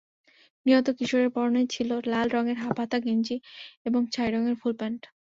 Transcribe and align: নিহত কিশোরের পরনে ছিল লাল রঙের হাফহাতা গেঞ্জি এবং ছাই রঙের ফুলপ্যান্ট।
নিহত 0.65 0.87
কিশোরের 0.97 1.29
পরনে 1.35 1.61
ছিল 1.73 1.89
লাল 2.05 2.27
রঙের 2.29 2.57
হাফহাতা 2.63 2.97
গেঞ্জি 3.05 3.35
এবং 3.87 4.01
ছাই 4.13 4.29
রঙের 4.29 4.55
ফুলপ্যান্ট। 4.61 5.01